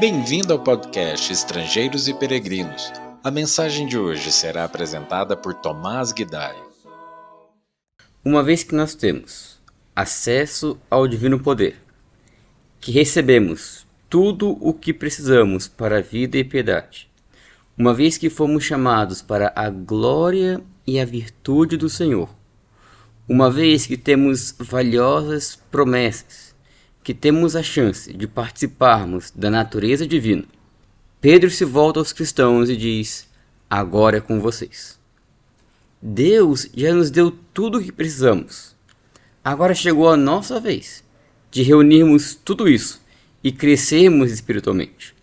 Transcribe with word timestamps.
Bem-vindo 0.00 0.54
ao 0.54 0.58
podcast 0.58 1.30
Estrangeiros 1.30 2.08
e 2.08 2.14
Peregrinos. 2.14 2.90
A 3.22 3.30
mensagem 3.30 3.86
de 3.86 3.98
hoje 3.98 4.32
será 4.32 4.64
apresentada 4.64 5.36
por 5.36 5.52
Tomás 5.52 6.10
Guidai. 6.10 6.56
Uma 8.24 8.42
vez 8.42 8.62
que 8.62 8.74
nós 8.74 8.94
temos 8.94 9.60
acesso 9.94 10.78
ao 10.88 11.06
divino 11.06 11.38
poder, 11.38 11.76
que 12.80 12.90
recebemos 12.90 13.86
tudo 14.08 14.56
o 14.66 14.72
que 14.72 14.94
precisamos 14.94 15.68
para 15.68 15.98
a 15.98 16.00
vida 16.00 16.38
e 16.38 16.44
piedade, 16.44 17.10
uma 17.76 17.92
vez 17.92 18.16
que 18.16 18.30
fomos 18.30 18.64
chamados 18.64 19.20
para 19.20 19.52
a 19.54 19.68
glória 19.68 20.62
e 20.86 20.98
a 20.98 21.04
virtude 21.04 21.76
do 21.76 21.90
Senhor, 21.90 22.30
uma 23.28 23.50
vez 23.50 23.84
que 23.84 23.98
temos 23.98 24.54
valiosas 24.58 25.56
promessas 25.70 26.49
que 27.02 27.14
temos 27.14 27.56
a 27.56 27.62
chance 27.62 28.12
de 28.12 28.26
participarmos 28.26 29.30
da 29.30 29.50
natureza 29.50 30.06
divina, 30.06 30.44
Pedro 31.20 31.50
se 31.50 31.64
volta 31.64 31.98
aos 31.98 32.12
cristãos 32.12 32.68
e 32.68 32.76
diz: 32.76 33.28
Agora 33.68 34.18
é 34.18 34.20
com 34.20 34.40
vocês. 34.40 34.98
Deus 36.00 36.68
já 36.74 36.94
nos 36.94 37.10
deu 37.10 37.30
tudo 37.52 37.78
o 37.78 37.82
que 37.82 37.92
precisamos. 37.92 38.74
Agora 39.44 39.74
chegou 39.74 40.08
a 40.08 40.16
nossa 40.16 40.58
vez 40.60 41.04
de 41.50 41.62
reunirmos 41.62 42.34
tudo 42.34 42.68
isso 42.68 43.02
e 43.42 43.50
crescermos 43.50 44.30
espiritualmente. 44.32 45.14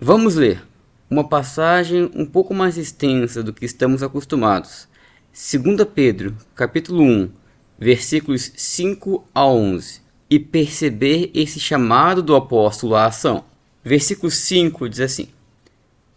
Vamos 0.00 0.36
ler 0.36 0.62
uma 1.08 1.28
passagem 1.28 2.10
um 2.14 2.24
pouco 2.24 2.54
mais 2.54 2.76
extensa 2.76 3.42
do 3.42 3.52
que 3.52 3.64
estamos 3.64 4.02
acostumados. 4.02 4.88
2 5.32 5.88
Pedro, 5.94 6.36
capítulo 6.54 7.02
1, 7.02 7.30
versículos 7.78 8.52
5 8.54 9.24
a 9.34 9.46
11 9.46 10.02
e 10.32 10.38
perceber 10.38 11.30
esse 11.34 11.60
chamado 11.60 12.22
do 12.22 12.34
apóstolo 12.34 12.94
à 12.94 13.04
ação. 13.04 13.44
Versículo 13.84 14.30
5 14.30 14.88
diz 14.88 15.00
assim: 15.00 15.28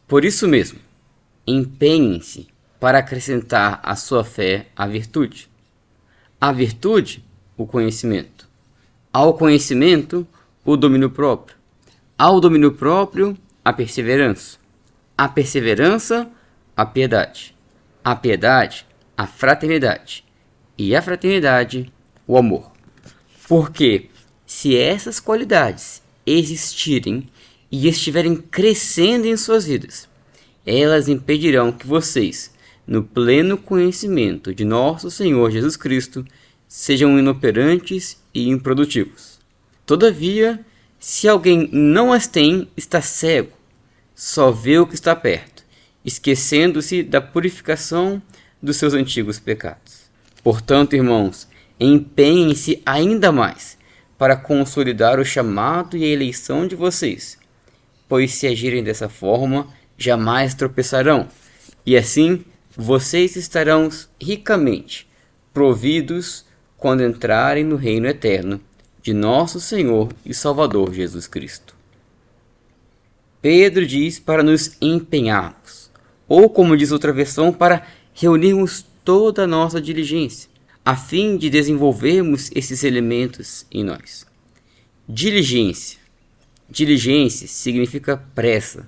Por 0.07 0.23
isso 0.23 0.47
mesmo, 0.47 0.79
empenhem-se 1.45 2.47
para 2.79 2.99
acrescentar 2.99 3.81
à 3.83 3.93
sua 3.93 4.23
fé 4.23 4.67
a 4.73 4.87
virtude. 4.87 5.49
A 6.39 6.53
virtude, 6.53 7.25
o 7.57 7.67
conhecimento. 7.67 8.47
Ao 9.11 9.33
conhecimento, 9.33 10.25
o 10.63 10.77
domínio 10.77 11.09
próprio. 11.09 11.57
Ao 12.17 12.39
domínio 12.39 12.71
próprio, 12.71 13.37
a 13.65 13.73
perseverança. 13.73 14.57
A 15.17 15.27
perseverança, 15.27 16.31
a 16.73 16.85
piedade. 16.85 17.53
A 18.01 18.15
piedade, 18.15 18.85
a 19.17 19.27
fraternidade. 19.27 20.23
E 20.77 20.95
a 20.95 21.01
fraternidade, 21.01 21.91
o 22.25 22.37
amor. 22.37 22.74
Porque 23.47 24.09
se 24.45 24.75
essas 24.75 25.19
qualidades 25.19 26.01
existirem 26.25 27.29
e 27.71 27.87
estiverem 27.87 28.35
crescendo 28.35 29.27
em 29.27 29.37
suas 29.37 29.65
vidas, 29.65 30.07
elas 30.65 31.07
impedirão 31.07 31.71
que 31.71 31.85
vocês, 31.85 32.51
no 32.87 33.03
pleno 33.03 33.57
conhecimento 33.57 34.53
de 34.53 34.65
nosso 34.65 35.11
Senhor 35.11 35.51
Jesus 35.51 35.77
Cristo, 35.77 36.25
sejam 36.67 37.17
inoperantes 37.19 38.17
e 38.33 38.49
improdutivos. 38.49 39.39
Todavia, 39.85 40.65
se 40.99 41.27
alguém 41.27 41.69
não 41.71 42.11
as 42.11 42.25
tem, 42.25 42.67
está 42.75 43.01
cego, 43.01 43.55
só 44.15 44.49
vê 44.49 44.79
o 44.79 44.87
que 44.87 44.95
está 44.95 45.15
perto, 45.15 45.63
esquecendo-se 46.03 47.03
da 47.03 47.21
purificação 47.21 48.21
dos 48.61 48.77
seus 48.77 48.93
antigos 48.93 49.37
pecados. 49.37 50.05
Portanto, 50.43 50.95
irmãos, 50.95 51.47
Empenhem-se 51.79 52.81
ainda 52.85 53.33
mais 53.33 53.77
para 54.17 54.37
consolidar 54.37 55.19
o 55.19 55.25
chamado 55.25 55.97
e 55.97 56.05
a 56.05 56.07
eleição 56.07 56.65
de 56.65 56.75
vocês, 56.75 57.37
pois 58.07 58.33
se 58.33 58.47
agirem 58.47 58.81
dessa 58.81 59.09
forma, 59.09 59.67
jamais 59.97 60.53
tropeçarão, 60.53 61.27
e 61.85 61.97
assim 61.97 62.45
vocês 62.77 63.35
estarão 63.35 63.89
ricamente 64.21 65.05
providos 65.53 66.45
quando 66.77 67.03
entrarem 67.03 67.65
no 67.65 67.75
reino 67.75 68.07
eterno 68.07 68.61
de 69.01 69.13
nosso 69.13 69.59
Senhor 69.59 70.09
e 70.25 70.33
Salvador 70.33 70.93
Jesus 70.93 71.27
Cristo. 71.27 71.75
Pedro 73.41 73.85
diz 73.85 74.17
para 74.17 74.41
nos 74.41 74.77
empenharmos, 74.81 75.91
ou 76.27 76.49
como 76.49 76.77
diz 76.77 76.91
outra 76.91 77.11
versão, 77.11 77.51
para 77.51 77.85
reunirmos 78.13 78.85
toda 79.03 79.43
a 79.43 79.47
nossa 79.47 79.81
diligência 79.81 80.54
a 80.85 80.95
fim 80.95 81.35
de 81.35 81.49
desenvolvermos 81.49 82.51
esses 82.53 82.83
elementos 82.83 83.65
em 83.71 83.83
nós. 83.83 84.23
Diligência. 85.09 85.97
Diligência 86.69 87.47
significa 87.47 88.17
pressa, 88.35 88.87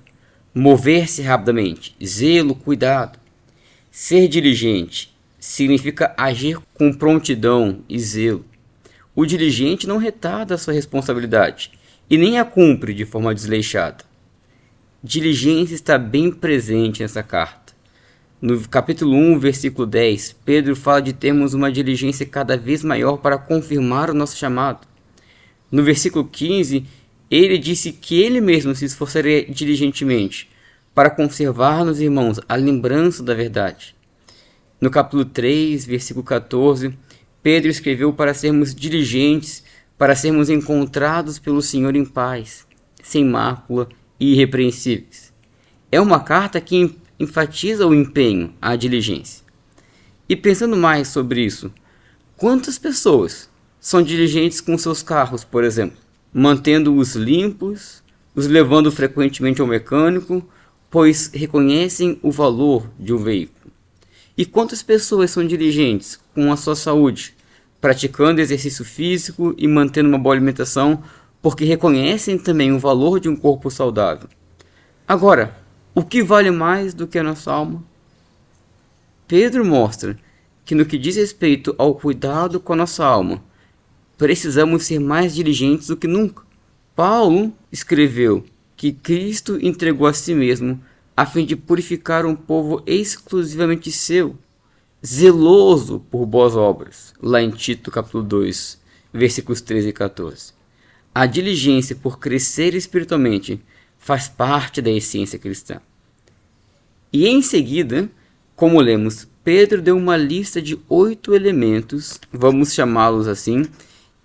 mover-se 0.54 1.22
rapidamente, 1.22 1.96
zelo, 2.04 2.54
cuidado. 2.54 3.18
Ser 3.90 4.28
diligente 4.28 5.12
significa 5.40 6.14
agir 6.16 6.60
com 6.72 6.92
prontidão 6.92 7.82
e 7.88 7.98
zelo. 7.98 8.44
O 9.12 9.26
diligente 9.26 9.88
não 9.88 9.96
retarda 9.96 10.54
a 10.54 10.58
sua 10.58 10.74
responsabilidade 10.74 11.72
e 12.08 12.16
nem 12.16 12.38
a 12.38 12.44
cumpre 12.44 12.94
de 12.94 13.04
forma 13.04 13.34
desleixada. 13.34 14.04
Diligência 15.02 15.74
está 15.74 15.98
bem 15.98 16.30
presente 16.30 17.02
nessa 17.02 17.24
carta. 17.24 17.67
No 18.40 18.60
capítulo 18.68 19.16
1, 19.16 19.40
versículo 19.40 19.84
10, 19.84 20.36
Pedro 20.44 20.76
fala 20.76 21.02
de 21.02 21.12
termos 21.12 21.54
uma 21.54 21.72
diligência 21.72 22.24
cada 22.24 22.56
vez 22.56 22.84
maior 22.84 23.16
para 23.16 23.36
confirmar 23.36 24.10
o 24.10 24.14
nosso 24.14 24.36
chamado. 24.36 24.86
No 25.72 25.82
versículo 25.82 26.24
15, 26.24 26.86
ele 27.28 27.58
disse 27.58 27.90
que 27.90 28.22
ele 28.22 28.40
mesmo 28.40 28.76
se 28.76 28.84
esforçaria 28.84 29.44
diligentemente 29.44 30.48
para 30.94 31.10
conservar 31.10 31.84
nos 31.84 32.00
irmãos 32.00 32.38
a 32.48 32.54
lembrança 32.54 33.24
da 33.24 33.34
verdade. 33.34 33.92
No 34.80 34.88
capítulo 34.88 35.24
3, 35.24 35.84
versículo 35.84 36.24
14, 36.24 36.96
Pedro 37.42 37.68
escreveu 37.68 38.12
para 38.12 38.34
sermos 38.34 38.72
diligentes, 38.72 39.64
para 39.98 40.14
sermos 40.14 40.48
encontrados 40.48 41.40
pelo 41.40 41.60
Senhor 41.60 41.96
em 41.96 42.04
paz, 42.04 42.64
sem 43.02 43.24
mácula 43.24 43.88
e 44.20 44.34
irrepreensíveis. 44.34 45.32
É 45.90 46.00
uma 46.00 46.20
carta 46.20 46.60
que 46.60 46.96
enfatiza 47.18 47.86
o 47.86 47.94
empenho, 47.94 48.54
a 48.60 48.76
diligência. 48.76 49.44
E 50.28 50.36
pensando 50.36 50.76
mais 50.76 51.08
sobre 51.08 51.44
isso, 51.44 51.72
quantas 52.36 52.78
pessoas 52.78 53.48
são 53.80 54.02
diligentes 54.02 54.60
com 54.60 54.76
seus 54.76 55.02
carros, 55.02 55.42
por 55.42 55.64
exemplo, 55.64 55.98
mantendo-os 56.32 57.14
limpos, 57.14 58.02
os 58.34 58.46
levando 58.46 58.92
frequentemente 58.92 59.60
ao 59.60 59.66
mecânico, 59.66 60.46
pois 60.90 61.30
reconhecem 61.32 62.18
o 62.22 62.30
valor 62.30 62.88
de 62.98 63.12
um 63.12 63.18
veículo? 63.18 63.72
E 64.36 64.44
quantas 64.44 64.82
pessoas 64.82 65.32
são 65.32 65.44
diligentes 65.44 66.20
com 66.32 66.52
a 66.52 66.56
sua 66.56 66.76
saúde, 66.76 67.34
praticando 67.80 68.40
exercício 68.40 68.84
físico 68.84 69.54
e 69.58 69.66
mantendo 69.66 70.08
uma 70.08 70.18
boa 70.18 70.34
alimentação, 70.34 71.02
porque 71.42 71.64
reconhecem 71.64 72.38
também 72.38 72.70
o 72.70 72.78
valor 72.78 73.18
de 73.18 73.28
um 73.28 73.34
corpo 73.34 73.70
saudável? 73.70 74.28
Agora, 75.06 75.57
o 75.94 76.02
que 76.02 76.22
vale 76.22 76.50
mais 76.50 76.94
do 76.94 77.06
que 77.06 77.18
a 77.18 77.22
nossa 77.22 77.52
alma? 77.52 77.82
Pedro 79.26 79.64
mostra 79.64 80.18
que 80.64 80.74
no 80.74 80.84
que 80.84 80.98
diz 80.98 81.16
respeito 81.16 81.74
ao 81.78 81.94
cuidado 81.94 82.60
com 82.60 82.72
a 82.72 82.76
nossa 82.76 83.04
alma, 83.04 83.42
precisamos 84.16 84.84
ser 84.84 84.98
mais 84.98 85.34
diligentes 85.34 85.88
do 85.88 85.96
que 85.96 86.06
nunca. 86.06 86.42
Paulo 86.94 87.52
escreveu 87.70 88.44
que 88.76 88.92
Cristo 88.92 89.58
entregou 89.60 90.06
a 90.06 90.12
si 90.12 90.34
mesmo 90.34 90.80
a 91.16 91.26
fim 91.26 91.44
de 91.44 91.56
purificar 91.56 92.24
um 92.24 92.34
povo 92.36 92.82
exclusivamente 92.86 93.90
seu, 93.90 94.36
zeloso 95.04 96.00
por 96.10 96.26
boas 96.26 96.54
obras, 96.54 97.12
lá 97.20 97.42
em 97.42 97.50
Tito 97.50 97.90
capítulo 97.90 98.22
2, 98.22 98.80
versículos 99.12 99.60
13 99.60 99.88
e 99.88 99.92
14. 99.92 100.52
A 101.14 101.26
diligência 101.26 101.96
por 101.96 102.18
crescer 102.18 102.74
espiritualmente 102.74 103.60
faz 103.98 104.28
parte 104.28 104.80
da 104.80 104.90
essência 104.90 105.38
cristã. 105.38 105.80
E 107.12 107.26
em 107.26 107.42
seguida, 107.42 108.08
como 108.54 108.80
lemos, 108.80 109.26
Pedro 109.44 109.80
deu 109.80 109.96
uma 109.96 110.16
lista 110.16 110.60
de 110.60 110.78
oito 110.88 111.34
elementos, 111.34 112.20
vamos 112.32 112.72
chamá-los 112.72 113.26
assim, 113.26 113.66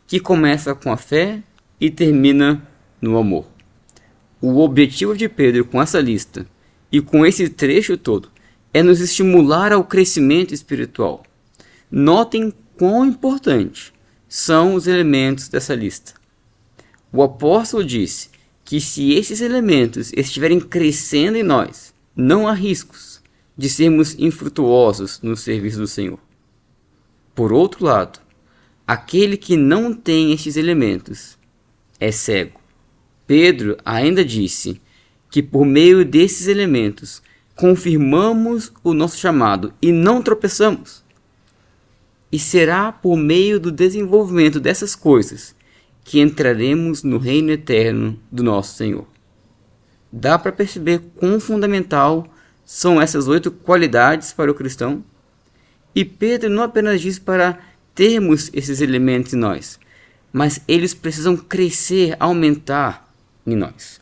que 0.08 0.20
começa 0.20 0.76
com 0.76 0.92
a 0.92 0.98
fé 0.98 1.42
e 1.80 1.90
termina 1.90 2.68
no 3.02 3.18
amor. 3.18 3.46
O 4.42 4.60
objetivo 4.60 5.16
de 5.16 5.30
Pedro 5.30 5.64
com 5.66 5.82
essa 5.82 6.00
lista 6.00 6.46
e 6.92 7.00
com 7.00 7.26
esse 7.26 7.48
trecho 7.48 7.98
todo 7.98 8.30
é 8.74 8.84
nos 8.84 9.00
estimular 9.00 9.72
ao 9.72 9.84
crescimento 9.84 10.54
espiritual. 10.54 11.24
Notem 11.90 12.54
quão 12.78 13.06
importante 13.06 13.94
são 14.28 14.74
os 14.74 14.88
elementos 14.88 15.48
dessa 15.48 15.76
lista. 15.76 16.14
O 17.12 17.22
apóstolo 17.22 17.86
disse 17.86 18.30
que 18.74 18.82
se 18.82 19.14
esses 19.14 19.40
elementos 19.40 20.12
estiverem 20.18 20.60
crescendo 20.60 21.38
em 21.38 21.44
nós, 21.44 21.94
não 22.16 22.48
há 22.48 22.54
riscos 22.54 23.22
de 23.56 23.70
sermos 23.70 24.16
infrutuosos 24.18 25.20
no 25.22 25.38
serviço 25.38 25.78
do 25.78 25.86
Senhor. 25.86 26.18
Por 27.36 27.54
outro 27.54 27.86
lado, 27.86 28.20
aquele 28.88 29.38
que 29.38 29.56
não 29.56 29.94
tem 29.94 30.34
estes 30.34 30.58
elementos 30.58 31.38
é 32.00 32.12
cego, 32.12 32.60
Pedro 33.28 33.78
ainda 33.86 34.26
disse 34.26 34.82
que 35.30 35.44
por 35.44 35.66
meio 35.66 36.04
desses 36.04 36.48
elementos 36.48 37.22
confirmamos 37.56 38.74
o 38.84 38.92
nosso 38.92 39.20
chamado 39.20 39.72
e 39.84 39.92
não 39.92 40.20
tropeçamos. 40.20 41.04
E 42.32 42.40
será 42.40 42.92
por 42.92 43.18
meio 43.18 43.60
do 43.60 43.72
desenvolvimento 43.72 44.60
dessas 44.60 44.96
coisas 44.96 45.54
que 46.04 46.20
entraremos 46.20 47.04
no 47.04 47.18
reino 47.18 47.52
eterno 47.52 48.20
do 48.32 48.44
nosso 48.44 48.76
Senhor. 48.76 49.08
Dá 50.12 50.38
para 50.38 50.52
perceber 50.52 51.02
quão 51.16 51.40
fundamental 51.40 52.28
são 52.66 53.02
essas 53.02 53.28
oito 53.28 53.50
qualidades 53.50 54.32
para 54.34 54.52
o 54.52 54.54
cristão? 54.54 55.04
E 55.96 56.04
Pedro 56.04 56.50
não 56.50 56.64
apenas 56.64 57.02
diz 57.02 57.18
para 57.18 57.60
termos 57.96 58.50
esses 58.54 58.82
elementos 58.82 59.34
em 59.34 59.38
nós, 59.38 59.80
mas 60.32 60.62
eles 60.68 60.94
precisam 60.94 61.38
crescer, 61.38 62.16
aumentar 62.20 63.12
em 63.46 63.56
nós. 63.56 64.02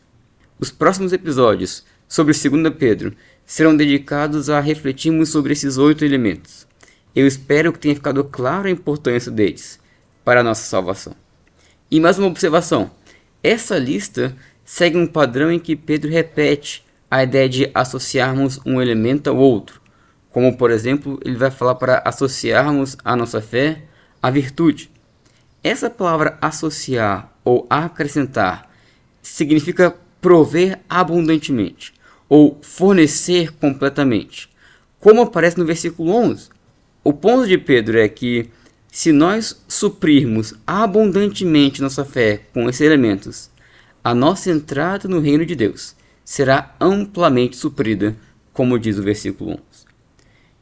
Os 0.58 0.70
próximos 0.70 1.12
episódios 1.12 1.84
sobre 2.08 2.34
2 2.34 2.74
Pedro 2.74 3.14
serão 3.44 3.76
dedicados 3.76 4.48
a 4.48 4.60
refletirmos 4.60 5.28
sobre 5.28 5.52
esses 5.52 5.76
oito 5.76 6.04
elementos. 6.04 6.66
Eu 7.14 7.26
espero 7.26 7.72
que 7.72 7.78
tenha 7.78 7.94
ficado 7.94 8.24
claro 8.24 8.68
a 8.68 8.70
importância 8.70 9.30
deles 9.30 9.78
para 10.24 10.40
a 10.40 10.44
nossa 10.44 10.62
salvação. 10.62 11.21
E 11.92 12.00
mais 12.00 12.18
uma 12.18 12.28
observação: 12.28 12.90
essa 13.42 13.76
lista 13.76 14.34
segue 14.64 14.96
um 14.96 15.06
padrão 15.06 15.52
em 15.52 15.58
que 15.58 15.76
Pedro 15.76 16.10
repete 16.10 16.82
a 17.10 17.22
ideia 17.22 17.46
de 17.46 17.70
associarmos 17.74 18.58
um 18.64 18.80
elemento 18.80 19.28
ao 19.28 19.36
outro, 19.36 19.78
como 20.30 20.56
por 20.56 20.70
exemplo, 20.70 21.20
ele 21.22 21.36
vai 21.36 21.50
falar 21.50 21.74
para 21.74 22.02
associarmos 22.02 22.96
a 23.04 23.14
nossa 23.14 23.42
fé 23.42 23.82
à 24.22 24.30
virtude. 24.30 24.90
Essa 25.62 25.90
palavra 25.90 26.38
associar 26.40 27.30
ou 27.44 27.66
acrescentar 27.68 28.70
significa 29.20 29.94
prover 30.18 30.80
abundantemente 30.88 31.92
ou 32.26 32.58
fornecer 32.62 33.52
completamente, 33.56 34.48
como 34.98 35.20
aparece 35.20 35.58
no 35.58 35.66
versículo 35.66 36.10
11. 36.10 36.48
O 37.04 37.12
ponto 37.12 37.46
de 37.46 37.58
Pedro 37.58 37.98
é 37.98 38.08
que 38.08 38.48
se 38.94 39.10
nós 39.10 39.58
suprirmos 39.66 40.52
abundantemente 40.66 41.80
nossa 41.80 42.04
fé 42.04 42.42
com 42.52 42.68
esses 42.68 42.82
elementos, 42.82 43.50
a 44.04 44.14
nossa 44.14 44.50
entrada 44.50 45.08
no 45.08 45.18
reino 45.18 45.46
de 45.46 45.54
Deus 45.56 45.96
será 46.22 46.76
amplamente 46.78 47.56
suprida, 47.56 48.14
como 48.52 48.78
diz 48.78 48.98
o 48.98 49.02
versículo 49.02 49.52
11. 49.52 49.60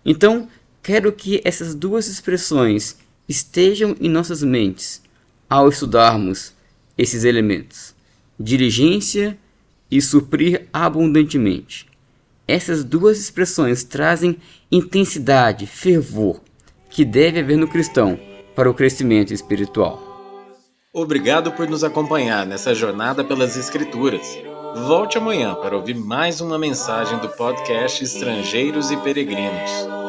Então, 0.04 0.48
quero 0.80 1.12
que 1.12 1.40
essas 1.44 1.74
duas 1.74 2.06
expressões 2.06 2.98
estejam 3.28 3.96
em 4.00 4.08
nossas 4.08 4.44
mentes 4.44 5.02
ao 5.48 5.68
estudarmos 5.68 6.52
esses 6.96 7.24
elementos: 7.24 7.96
diligência 8.38 9.36
e 9.90 10.00
suprir 10.00 10.68
abundantemente. 10.72 11.84
Essas 12.46 12.84
duas 12.84 13.18
expressões 13.18 13.82
trazem 13.82 14.38
intensidade, 14.70 15.66
fervor, 15.66 16.40
que 16.90 17.04
deve 17.04 17.40
haver 17.40 17.56
no 17.56 17.68
cristão 17.68 18.18
para 18.54 18.68
o 18.68 18.74
crescimento 18.74 19.32
espiritual. 19.32 20.10
Obrigado 20.92 21.52
por 21.52 21.68
nos 21.68 21.84
acompanhar 21.84 22.44
nessa 22.44 22.74
jornada 22.74 23.22
pelas 23.22 23.56
Escrituras. 23.56 24.36
Volte 24.86 25.16
amanhã 25.16 25.54
para 25.54 25.76
ouvir 25.76 25.94
mais 25.94 26.40
uma 26.40 26.58
mensagem 26.58 27.18
do 27.20 27.28
podcast 27.28 28.02
Estrangeiros 28.02 28.90
e 28.90 28.96
Peregrinos. 28.96 29.99